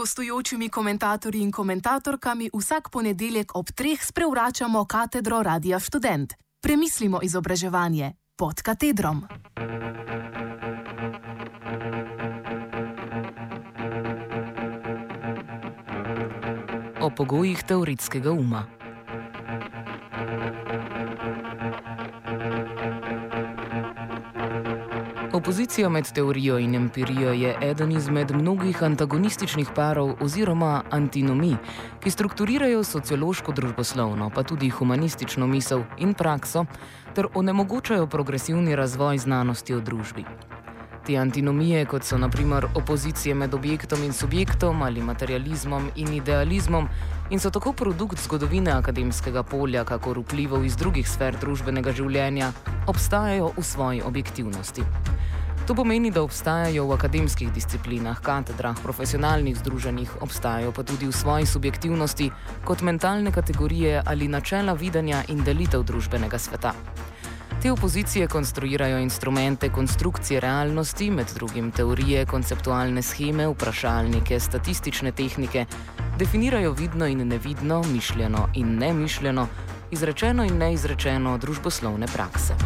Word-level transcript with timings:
gostujočimi 0.00 0.68
komentatorji 0.68 1.42
in 1.42 1.52
komentatorkami 1.52 2.48
vsak 2.56 2.88
ponedeljek 2.90 3.52
ob 3.54 3.68
treh 3.76 4.00
sprevračamo 4.00 4.84
katedro 4.84 5.42
Radia 5.42 5.80
Student. 5.80 6.32
Premislimo 6.62 7.20
izobraževanje 7.22 8.12
pod 8.36 8.62
katedrom. 8.62 9.26
O 17.00 17.10
pogojih 17.16 17.62
teoretskega 17.68 18.30
uma. 18.32 18.79
Opozicija 25.50 25.88
med 25.88 26.12
teorijo 26.12 26.58
in 26.58 26.74
empirijo 26.74 27.32
je 27.32 27.56
eden 27.62 27.92
izmed 27.92 28.30
mnogih 28.30 28.82
antagonističnih 28.82 29.68
parov 29.74 30.12
oziroma 30.20 30.82
antinomij, 30.90 31.56
ki 32.00 32.10
strukturirajo 32.10 32.84
sociološko 32.84 33.52
družboslovno, 33.52 34.30
pa 34.34 34.42
tudi 34.42 34.70
humanistično 34.70 35.46
misel 35.46 35.82
in 35.98 36.14
prakso, 36.14 36.64
ter 37.14 37.26
onemogočajo 37.34 38.06
progresivni 38.06 38.76
razvoj 38.76 39.18
znanosti 39.18 39.74
v 39.74 39.80
družbi. 39.80 40.24
Te 41.06 41.16
antinomije, 41.16 41.84
kot 41.86 42.04
so 42.04 42.18
naprimer 42.18 42.66
opozicije 42.74 43.34
med 43.34 43.54
objektom 43.54 44.04
in 44.04 44.12
subjektom 44.12 44.82
ali 44.82 45.02
materializmom 45.02 45.90
in 45.96 46.12
idealizmom, 46.12 46.88
in 47.30 47.40
so 47.40 47.50
tako 47.50 47.72
produkt 47.72 48.22
zgodovine 48.22 48.70
akademskega 48.70 49.42
polja, 49.42 49.84
kakor 49.84 50.18
vplivov 50.18 50.64
iz 50.64 50.76
drugih 50.76 51.08
sfer 51.08 51.36
družbenega 51.40 51.92
življenja, 51.92 52.52
obstajajo 52.86 53.50
v 53.56 53.64
svoji 53.64 54.02
objektivnosti. 54.02 54.86
To 55.70 55.74
pomeni, 55.74 56.10
da 56.10 56.22
obstajajo 56.26 56.82
v 56.90 56.94
akademskih 56.98 57.52
disciplinah, 57.54 58.18
katedrah, 58.18 58.74
profesionalnih 58.82 59.54
združenjih, 59.54 60.16
obstajajo 60.18 60.72
pa 60.74 60.82
tudi 60.82 61.06
v 61.06 61.14
svoji 61.14 61.46
subjektivnosti 61.46 62.26
kot 62.66 62.82
mentalne 62.82 63.30
kategorije 63.30 64.02
ali 64.06 64.26
načela 64.28 64.72
videnja 64.74 65.22
in 65.28 65.44
delitev 65.46 65.86
družbenega 65.86 66.38
sveta. 66.38 66.74
Te 67.62 67.70
opozicije 67.70 68.26
konstruirajo 68.26 68.98
instrumente 68.98 69.70
konstrukcije 69.70 70.40
realnosti, 70.40 71.10
med 71.10 71.30
drugim 71.38 71.70
teorije, 71.70 72.26
konceptualne 72.26 73.02
scheme, 73.02 73.46
vprašalnike, 73.46 74.40
statistične 74.40 75.12
tehnike, 75.12 75.66
definirajo 76.18 76.72
vidno 76.72 77.06
in 77.06 77.28
nevidno, 77.28 77.84
mišljeno 77.92 78.48
in 78.54 78.74
nemišljeno, 78.78 79.46
izrečeno 79.90 80.44
in 80.44 80.58
neizrečeno 80.58 81.38
družboslovne 81.38 82.06
prakse. 82.06 82.58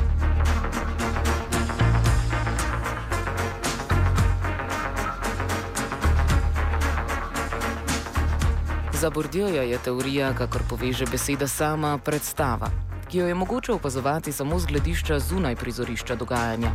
Za 9.04 9.10
Bordjoja 9.10 9.62
je 9.62 9.78
teorija, 9.78 10.30
kakor 10.32 10.62
poveže 10.68 11.04
beseda 11.04 11.44
sama, 11.48 11.98
predstava, 11.98 12.70
ki 13.10 13.18
jo 13.18 13.26
je 13.26 13.34
mogoče 13.34 13.72
opazovati 13.72 14.32
samo 14.32 14.58
z 14.58 14.66
gledišča 14.66 15.18
zunaj 15.18 15.56
prizorišča 15.56 16.14
dogajanja. 16.14 16.70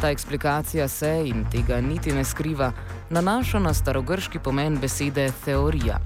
Ta 0.00 0.08
eksplikacija 0.10 0.88
se 0.88 1.10
in 1.26 1.44
tega 1.52 1.80
niti 1.80 2.12
ne 2.12 2.24
skriva, 2.24 2.72
nanaša 3.10 3.58
na 3.58 3.74
starogrški 3.74 4.38
pomen 4.38 4.78
besede 4.80 5.32
teorija. 5.44 6.00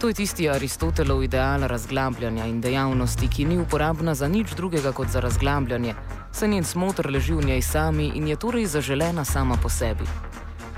To 0.00 0.08
je 0.08 0.14
tisti 0.14 0.50
Aristotelov 0.50 1.22
ideal 1.22 1.60
razglabljanja 1.60 2.46
in 2.46 2.60
dejavnosti, 2.60 3.28
ki 3.28 3.44
ni 3.44 3.58
uporabna 3.58 4.14
za 4.14 4.28
nič 4.28 4.56
drugega 4.56 4.92
kot 4.92 5.08
za 5.08 5.20
razglabljanje, 5.20 5.94
saj 6.32 6.48
njen 6.48 6.64
smotr 6.64 7.10
leži 7.10 7.34
v 7.34 7.46
njej 7.46 7.62
sami 7.62 8.10
in 8.14 8.28
je 8.28 8.36
torej 8.36 8.66
zaželena 8.66 9.24
sama 9.24 9.56
po 9.62 9.68
sebi. 9.68 10.04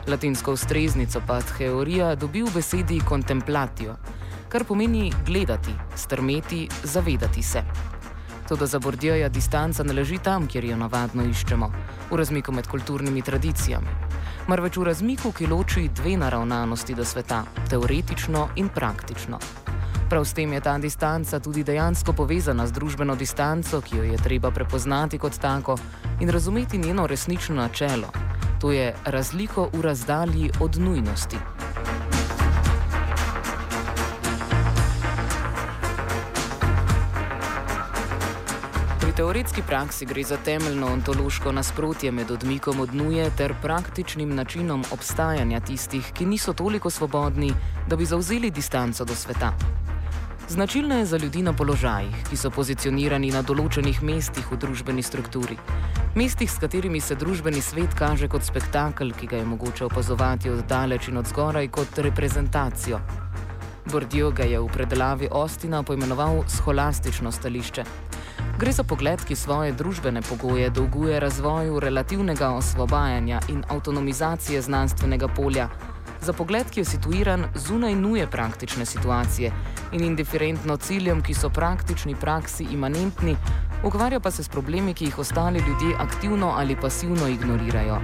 Latinsko 0.07 0.53
ustreznico 0.53 1.21
pa 1.27 1.41
teorija 1.43 2.15
dobi 2.15 2.43
v 2.43 2.51
besedi 2.55 3.01
kontemplatio, 3.09 3.97
kar 4.49 4.65
pomeni 4.65 5.13
gledati, 5.27 5.73
strmeti, 5.97 6.69
zavedati 6.85 7.43
se. 7.43 7.63
Toda 8.49 8.67
za 8.67 8.79
Bordjoja 8.79 9.29
distanca 9.29 9.83
ne 9.83 9.93
leži 9.93 10.19
tam, 10.19 10.47
kjer 10.47 10.65
jo 10.65 10.77
navadno 10.77 11.25
iščemo, 11.27 11.71
v 12.11 12.17
razmiku 12.17 12.53
med 12.53 12.69
kulturnimi 12.71 13.23
tradicijami, 13.23 13.89
marveč 14.47 14.77
v 14.77 14.85
razmiku, 14.87 15.33
ki 15.33 15.51
loči 15.51 15.89
dve 15.89 16.15
naravnanosti 16.17 16.95
do 16.95 17.05
sveta, 17.05 17.43
teoretično 17.71 18.49
in 18.57 18.69
praktično. 18.69 19.41
Prav 20.09 20.25
s 20.25 20.33
tem 20.39 20.53
je 20.53 20.61
ta 20.61 20.79
distanca 20.79 21.41
tudi 21.41 21.65
dejansko 21.65 22.13
povezana 22.13 22.67
z 22.67 22.73
družbeno 22.73 23.17
distanco, 23.17 23.81
ki 23.81 23.97
jo 23.97 24.05
je 24.05 24.23
treba 24.23 24.51
prepoznati 24.51 25.19
kot 25.19 25.39
tako 25.43 25.79
in 26.21 26.31
razumeti 26.31 26.79
njeno 26.79 27.07
resnično 27.07 27.57
načelo, 27.57 28.13
to 28.67 28.73
je 28.73 28.95
razliko 29.05 29.71
v 29.73 29.81
razdalji 29.81 30.51
od 30.61 30.77
nujnosti. 30.77 31.37
Pri 39.01 39.13
teoretski 39.17 39.63
praksi 39.63 40.07
gre 40.07 40.23
za 40.23 40.37
temeljno 40.37 40.87
ontološko 40.87 41.53
nasprotje 41.53 42.13
med 42.13 42.31
odmikom 42.31 42.81
od 42.81 42.95
nuje 42.95 43.31
ter 43.39 43.55
praktičnim 43.63 44.35
načinom 44.35 44.85
obstajanja 44.91 45.61
tistih, 45.61 46.13
ki 46.15 46.27
niso 46.27 46.53
toliko 46.53 46.91
svobodni, 46.91 47.53
da 47.89 47.97
bi 47.97 48.05
zauzeli 48.05 48.51
distanco 48.51 49.05
do 49.05 49.15
sveta. 49.15 49.86
Značilna 50.49 50.95
je 50.95 51.07
za 51.07 51.17
ljudi 51.17 51.43
na 51.43 51.53
položajih, 51.53 52.15
ki 52.31 52.37
so 52.39 52.53
pozicionirani 52.55 53.33
na 53.35 53.41
določenih 53.43 53.99
mestih 54.07 54.47
v 54.47 54.59
družbeni 54.63 55.03
strukturi. 55.03 55.57
Mestih, 56.15 56.47
s 56.47 56.61
katerimi 56.63 57.01
se 57.03 57.17
družbeni 57.19 57.59
svet 57.61 57.97
kaže 57.99 58.29
kot 58.31 58.47
spektakel, 58.47 59.11
ki 59.11 59.27
ga 59.27 59.41
je 59.41 59.49
mogoče 59.51 59.85
opazovati 59.89 60.51
od 60.51 60.63
daleč 60.71 61.09
in 61.11 61.19
od 61.19 61.27
zgoraj 61.27 61.67
kot 61.75 61.99
reprezentacijo. 61.99 63.01
Bordijo 63.91 64.31
ga 64.31 64.47
je 64.47 64.61
v 64.63 64.71
predelavi 64.71 65.29
Ostina 65.33 65.83
poimenoval 65.83 66.45
scholastično 66.47 67.33
stališče. 67.33 67.85
Gre 68.59 68.73
za 68.73 68.87
pogled, 68.87 69.27
ki 69.27 69.35
svoje 69.35 69.75
družbene 69.75 70.23
pogoje 70.23 70.71
dolguje 70.71 71.21
razvoju 71.21 71.81
relativnega 71.81 72.55
osvobajanja 72.55 73.43
in 73.51 73.65
avtonomizacije 73.69 74.63
znanstvenega 74.63 75.29
polja, 75.29 75.69
za 76.27 76.33
pogled, 76.33 76.71
ki 76.71 76.81
je 76.81 76.85
situiran 76.85 77.45
zunaj 77.55 77.95
nuje 77.95 78.27
praktične 78.27 78.87
situacije 78.87 79.53
in 79.93 80.05
indiferentno 80.05 80.77
ciljem, 80.77 81.23
ki 81.23 81.35
so 81.35 81.51
praktični 81.51 82.15
praksi 82.15 82.67
imanentni, 82.73 83.37
ukvarja 83.85 84.21
pa 84.21 84.31
se 84.31 84.43
s 84.43 84.49
problemi, 84.49 84.95
ki 84.95 85.05
jih 85.05 85.19
ostali 85.19 85.59
ljudje 85.59 85.97
aktivno 85.99 86.55
ali 86.57 86.77
pasivno 86.77 87.29
ignorirajo. 87.29 88.01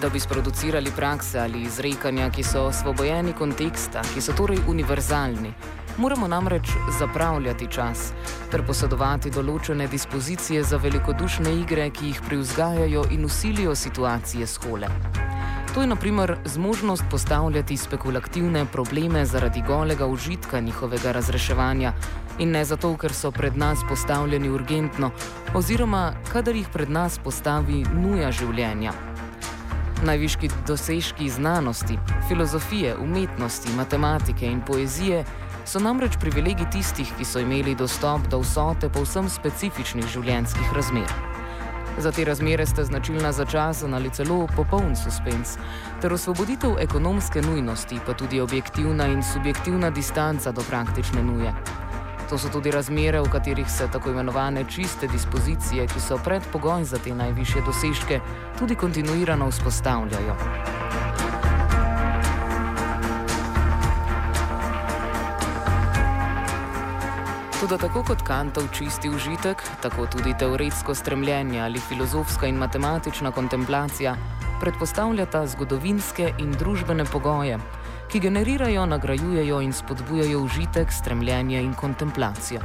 Da 0.00 0.08
bi 0.08 0.20
sproducirali 0.20 0.90
prakse 0.96 1.38
ali 1.38 1.62
izrekanja, 1.62 2.30
ki 2.30 2.42
so 2.42 2.64
osvobojeni 2.66 3.32
konteksta, 3.32 4.02
ki 4.14 4.20
so 4.20 4.32
torej 4.32 4.58
univerzalni, 4.68 5.54
moramo 5.96 6.28
namreč 6.28 6.68
zapravljati 6.98 7.66
čas 7.66 8.12
ter 8.50 8.62
posedovati 8.66 9.30
določene 9.30 9.86
dispozicije 9.88 10.62
za 10.64 10.76
velikodušne 10.76 11.54
igre, 11.60 11.90
ki 11.90 12.06
jih 12.06 12.20
privzgajajo 12.28 13.04
in 13.10 13.24
usilijo 13.24 13.74
situacije 13.74 14.46
schole. 14.46 14.88
To 15.74 15.80
je 15.80 15.86
naprimer 15.86 16.36
zmožnost 16.44 17.04
postavljati 17.10 17.76
spekulativne 17.76 18.66
probleme 18.72 19.24
zaradi 19.26 19.62
golega 19.66 20.06
užitka 20.06 20.60
njihovega 20.60 21.12
razreševanja 21.12 21.92
in 22.38 22.50
ne 22.50 22.64
zato, 22.64 22.96
ker 22.96 23.12
so 23.12 23.30
pred 23.30 23.56
nas 23.56 23.80
postavljeni 23.88 24.50
urgentno, 24.50 25.10
oziroma 25.54 26.12
kadar 26.32 26.56
jih 26.56 26.68
pred 26.72 26.90
nas 26.90 27.18
postavi 27.18 27.84
nuja 27.94 28.32
življenja. 28.32 28.92
Najviški 30.04 30.50
dosežki 30.66 31.30
znanosti, 31.30 31.98
filozofije, 32.28 32.96
umetnosti, 32.98 33.72
matematike 33.76 34.46
in 34.46 34.60
poezije 34.60 35.24
so 35.64 35.80
namreč 35.80 36.16
privilegij 36.20 36.70
tistih, 36.70 37.12
ki 37.18 37.24
so 37.24 37.40
imeli 37.40 37.74
dostop 37.74 38.26
do 38.30 38.40
vsote 38.42 38.88
povsem 38.88 39.28
specifičnih 39.28 40.06
življenjskih 40.06 40.72
razmer. 40.74 41.12
Za 41.98 42.12
te 42.12 42.24
razmere 42.24 42.66
sta 42.66 42.84
značilna 42.84 43.32
začasen 43.32 43.94
ali 43.94 44.10
celo 44.10 44.46
popoln 44.56 44.96
suspens, 44.96 45.58
ter 46.00 46.12
osvoboditev 46.12 46.78
ekonomske 46.80 47.42
nujnosti, 47.42 48.00
pa 48.06 48.14
tudi 48.14 48.40
objektivna 48.40 49.06
in 49.06 49.22
subjektivna 49.22 49.90
distanca 49.90 50.52
do 50.52 50.64
praktične 50.70 51.22
nuje. 51.22 51.54
To 52.30 52.38
so 52.38 52.48
tudi 52.48 52.70
razmere, 52.70 53.20
v 53.20 53.28
katerih 53.28 53.70
se 53.70 53.88
tako 53.92 54.10
imenovane 54.10 54.64
čiste 54.64 55.08
dispozicije, 55.08 55.86
ki 55.86 56.00
so 56.00 56.18
predpogoj 56.24 56.84
za 56.84 56.98
te 56.98 57.14
najvišje 57.14 57.62
dosežke, 57.66 58.20
tudi 58.58 58.74
kontinuirano 58.74 59.50
vzpostavljajo. 59.50 60.36
Tudi 67.62 67.78
tako 67.78 68.00
kot 68.02 68.22
Kantov 68.26 68.64
čisti 68.74 69.06
užitek, 69.06 69.60
tako 69.82 70.06
tudi 70.10 70.34
teoretsko 70.34 70.94
stremljenje 70.94 71.60
ali 71.60 71.78
filozofska 71.78 72.46
in 72.46 72.56
matematična 72.58 73.30
kontemplacija 73.30 74.16
predpostavljata 74.60 75.46
zgodovinske 75.46 76.32
in 76.38 76.50
družbene 76.58 77.04
pogoje, 77.04 77.60
ki 78.10 78.20
generirajo, 78.20 78.86
nagrajujejo 78.86 79.60
in 79.62 79.72
spodbujajo 79.72 80.40
užitek, 80.42 80.90
stremljenje 80.92 81.60
in 81.62 81.74
kontemplacijo. 81.74 82.60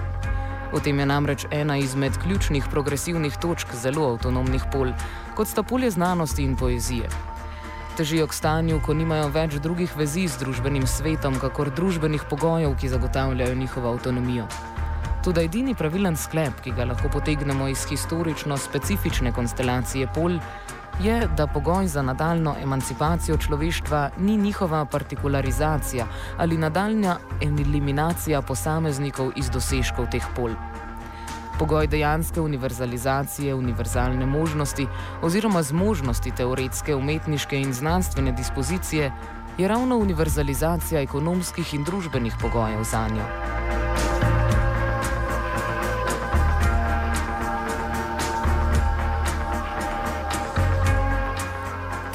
V 0.73 0.81
tem 0.81 0.99
je 0.99 1.05
namreč 1.05 1.45
ena 1.51 1.77
izmed 1.77 2.17
ključnih 2.23 2.65
progresivnih 2.71 3.37
točk 3.37 3.75
zelo 3.75 4.07
avtonomnih 4.15 4.65
pol, 4.73 4.89
kot 5.35 5.47
sta 5.47 5.63
polje 5.63 5.91
znanosti 5.91 6.41
in 6.43 6.55
poezije. 6.57 7.09
Težijo 7.97 8.27
k 8.27 8.33
stanju, 8.33 8.81
ko 8.85 8.97
nimajo 8.97 9.29
več 9.29 9.61
drugih 9.61 9.93
vezi 9.97 10.25
z 10.27 10.41
družbenim 10.41 10.87
svetom, 10.87 11.37
kakor 11.37 11.69
družbenih 11.69 12.25
pogojev, 12.29 12.73
ki 12.81 12.89
zagotavljajo 12.89 13.55
njihovo 13.55 13.93
avtonomijo. 13.93 14.49
Tudi 15.27 15.41
edini 15.43 15.73
pravilen 15.75 16.15
sklep, 16.15 16.61
ki 16.63 16.71
ga 16.71 16.85
lahko 16.87 17.09
potegnemo 17.11 17.65
iz 17.67 17.81
historično 17.89 18.55
specifične 18.57 19.33
konstelacije 19.35 20.07
pol, 20.15 20.37
je, 21.03 21.17
da 21.37 21.47
pogoj 21.51 21.87
za 21.91 22.01
nadaljno 22.01 22.53
emancipacijo 22.63 23.35
človeštva 23.37 24.09
ni 24.17 24.37
njihova 24.37 24.85
partikularizacija 24.85 26.05
ali 26.37 26.57
nadaljna 26.57 27.17
eliminacija 27.41 28.41
posameznikov 28.41 29.31
iz 29.35 29.49
dosežkov 29.49 30.07
teh 30.11 30.23
pol. 30.35 30.55
Pogoj 31.59 31.87
dejanske 31.87 32.41
univerzalizacije, 32.41 33.55
univerzalne 33.55 34.25
možnosti 34.25 34.87
oziroma 35.21 35.63
zmožnosti 35.63 36.31
teoretske, 36.31 36.95
umetniške 36.95 37.59
in 37.59 37.73
znanstvene 37.73 38.31
dispozicije 38.31 39.11
je 39.57 39.67
ravno 39.67 39.97
univerzalizacija 39.97 41.01
ekonomskih 41.01 41.73
in 41.73 41.83
družbenih 41.83 42.33
pogojev 42.41 42.83
za 42.83 43.07
njo. 43.07 43.66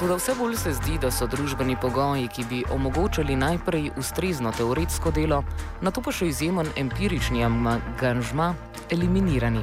Toda 0.03 0.15
vse 0.15 0.35
bolj 0.35 0.57
se 0.57 0.73
zdi, 0.73 0.97
da 0.99 1.11
so 1.15 1.29
družbeni 1.31 1.77
pogoji, 1.79 2.27
ki 2.29 2.45
bi 2.51 2.63
omogočali 2.75 3.37
najprej 3.39 3.93
ustrezno 4.03 4.51
teoretsko 4.51 5.13
delo, 5.15 5.45
na 5.79 5.95
to 5.95 6.03
pa 6.03 6.11
še 6.11 6.27
izjemen 6.27 6.67
empirični 6.77 7.45
angažma, 7.47 8.49
eliminirani. 8.91 9.63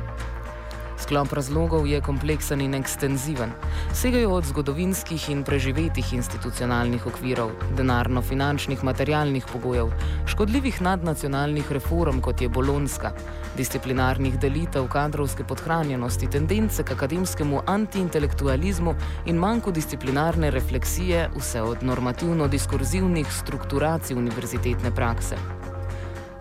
Sklop 1.09 1.31
razlogov 1.33 1.87
je 1.89 1.97
kompleksen 2.05 2.61
in 2.61 2.75
ekstenziven. 2.77 3.49
Segajo 3.97 4.29
od 4.35 4.45
zgodovinskih 4.45 5.23
in 5.33 5.39
preživetih 5.43 6.11
institucionalnih 6.13 7.07
okvirov, 7.09 7.49
denarno-finančnih 7.77 8.83
materialnih 8.85 9.47
pogojev, 9.49 9.89
škodljivih 10.29 10.81
nadnacionalnih 10.85 11.71
reform, 11.71 12.19
kot 12.21 12.41
je 12.41 12.49
Bolonska, 12.49 13.09
disciplinarnih 13.57 14.37
delitev, 14.37 14.85
kadrovske 14.87 15.43
podhranjenosti, 15.43 16.29
tendence 16.29 16.85
k 16.85 16.93
akademskemu 16.93 17.63
antiintelektualizmu 17.65 18.93
in 19.25 19.41
manjko 19.41 19.73
disciplinarne 19.73 20.51
refleksije, 20.53 21.31
vse 21.39 21.61
od 21.61 21.81
normativno-diskurzivnih 21.81 23.33
strukturacij 23.33 24.17
univerzitetne 24.17 24.93
prakse. 24.95 25.58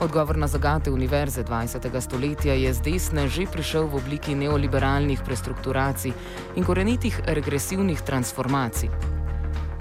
Odgovor 0.00 0.36
na 0.36 0.46
zagate 0.46 0.90
univerze 0.90 1.42
20. 1.44 2.00
stoletja 2.00 2.54
je 2.54 2.70
z 2.74 2.80
desne 2.80 3.26
že 3.26 3.50
prišel 3.50 3.90
v 3.90 3.98
obliki 3.98 4.34
neoliberalnih 4.34 5.18
prestrukturacij 5.26 6.14
in 6.54 6.62
korenitih 6.62 7.20
regresivnih 7.26 7.98
transformacij. 8.06 8.88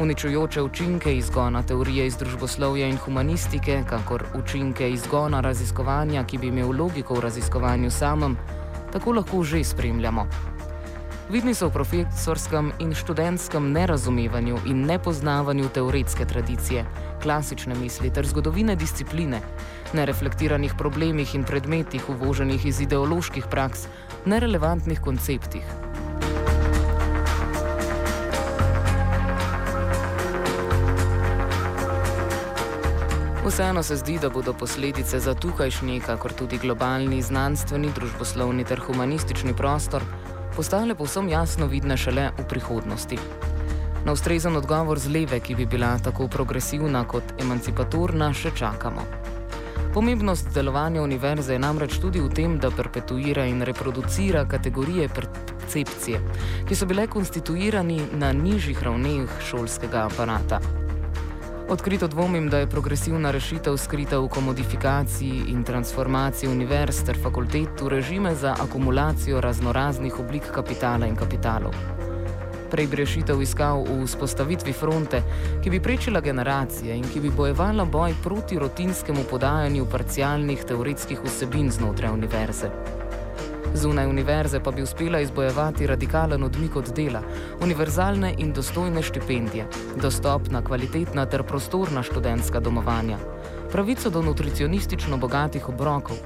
Uničujoče 0.02 0.62
učinke 0.62 1.14
izgona 1.18 1.62
teorije 1.62 2.06
iz 2.06 2.18
družboslovja 2.18 2.88
in 2.88 2.98
humanistike, 2.98 3.84
kakor 3.90 4.26
učinke 4.34 4.90
izgona 4.90 5.42
raziskovanja, 5.42 6.26
ki 6.26 6.38
bi 6.38 6.48
imel 6.48 6.74
logiko 6.74 7.14
v 7.14 7.22
raziskovanju 7.22 7.92
samem, 7.92 8.38
tako 8.94 9.12
lahko 9.22 9.44
že 9.44 9.64
spremljamo. 9.64 10.57
Vidni 11.28 11.52
so 11.52 11.68
v 11.68 11.76
profesorskem 11.76 12.72
in 12.80 12.94
študentskem 12.96 13.72
nerazumevanju 13.76 14.62
in 14.72 14.86
nepoznavanju 14.88 15.68
teoretske 15.76 16.26
tradicije, 16.26 16.86
klasične 17.20 17.76
misli 17.76 18.08
ter 18.08 18.24
zgodovine 18.24 18.76
discipline, 18.80 19.42
nereflektiranih 19.92 20.72
problemih 20.80 21.36
in 21.36 21.44
predmetih 21.44 22.10
uvoženih 22.10 22.66
iz 22.66 22.80
ideoloških 22.80 23.44
praks, 23.52 23.90
nerelevantnih 24.26 25.02
konceptih. 25.04 25.68
Vseeno 33.44 33.84
se 33.84 33.96
zdi, 33.96 34.16
da 34.22 34.30
bodo 34.30 34.54
posledice 34.54 35.20
za 35.20 35.36
tukajšnji, 35.36 36.00
kakor 36.08 36.32
tudi 36.34 36.58
globalni 36.58 37.22
znanstveni, 37.22 37.92
družboslovni 37.96 38.64
ter 38.64 38.80
humanistični 38.80 39.54
prostor 39.54 40.04
postale 40.58 40.96
povsem 40.96 41.30
jasno 41.30 41.68
vidne 41.70 41.94
šele 41.98 42.32
v 42.34 42.44
prihodnosti. 42.50 43.18
Na 44.06 44.12
ustrezen 44.12 44.56
odgovor 44.58 44.98
z 44.98 45.12
leve, 45.14 45.38
ki 45.40 45.56
bi 45.56 45.66
bila 45.70 46.00
tako 46.02 46.26
progresivna 46.28 47.04
kot 47.06 47.36
emancipatorna, 47.38 48.32
še 48.34 48.56
čakamo. 48.58 49.06
Pomembnost 49.94 50.50
delovanja 50.56 51.04
univerze 51.06 51.54
je 51.54 51.62
namreč 51.62 52.00
tudi 52.02 52.24
v 52.26 52.34
tem, 52.34 52.58
da 52.58 52.74
perpetuira 52.74 53.46
in 53.46 53.62
reproducira 53.62 54.48
kategorije 54.50 55.10
percepcije, 55.14 56.24
ki 56.66 56.76
so 56.76 56.90
bile 56.90 57.06
konstituirani 57.06 58.02
na 58.18 58.34
nižjih 58.34 58.82
ravneh 58.84 59.40
šolskega 59.52 60.08
aparata. 60.10 60.87
Odkrito 61.70 62.08
dvomim, 62.08 62.50
da 62.50 62.58
je 62.58 62.68
progresivna 62.68 63.32
rešitev 63.32 63.78
skrita 63.78 64.20
v 64.20 64.28
komodifikaciji 64.28 65.44
in 65.48 65.64
transformaciji 65.64 66.50
univerz 66.50 67.04
ter 67.04 67.20
fakultet 67.24 67.82
v 67.82 67.90
režime 67.90 68.36
za 68.36 68.56
akumulacijo 68.60 69.42
raznoraznih 69.42 70.20
oblik 70.20 70.52
kapitala 70.56 71.08
in 71.08 71.16
kapitalov 71.16 71.76
prej 72.68 72.88
bi 72.88 72.96
rešitev 72.96 73.42
iskal 73.42 73.84
v 73.88 74.04
vzpostavitvi 74.06 74.74
fronte, 74.74 75.24
ki 75.64 75.70
bi 75.72 75.80
prečila 75.80 76.22
generacije 76.22 76.96
in 76.96 77.06
ki 77.08 77.20
bi 77.20 77.32
bojevala 77.32 77.86
boj 77.86 78.16
proti 78.24 78.60
rutinskemu 78.60 79.24
podajanju 79.30 79.88
parcialnih 79.92 80.64
teoretskih 80.68 81.24
vsebin 81.24 81.72
znotraj 81.72 82.12
univerze. 82.12 82.72
Zunaj 83.78 84.08
univerze 84.08 84.60
pa 84.60 84.72
bi 84.72 84.82
uspela 84.82 85.20
izbojevati 85.20 85.88
radikalen 85.88 86.44
odmik 86.44 86.76
od 86.76 86.88
dela, 86.96 87.22
univerzalne 87.62 88.34
in 88.38 88.54
dostojne 88.54 89.02
štipendije, 89.02 89.68
dostopna, 90.02 90.64
kvalitetna 90.64 91.26
ter 91.26 91.44
prostorna 91.44 92.04
študentska 92.04 92.60
domovanja, 92.60 93.18
pravico 93.72 94.10
do 94.10 94.22
nutricionistično 94.22 95.18
bogatih 95.18 95.70
obrokov. 95.70 96.18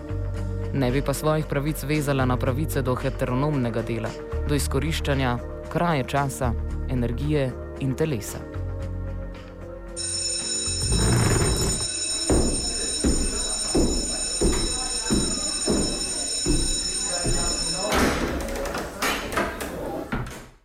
Ne 0.74 0.92
bi 0.92 1.02
pa 1.02 1.14
svojih 1.14 1.46
pravic 1.46 1.84
vezala 1.84 2.26
na 2.26 2.38
pravice 2.38 2.82
do 2.82 2.96
heteronomnega 2.96 3.82
dela, 3.82 4.10
do 4.48 4.56
izkoriščanja 4.56 5.38
kraje 5.74 6.04
časa, 6.04 6.54
energije 6.90 7.52
in 7.80 7.96
telesa. 7.96 8.51